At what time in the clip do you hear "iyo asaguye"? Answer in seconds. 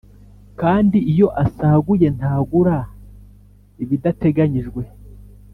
1.11-2.07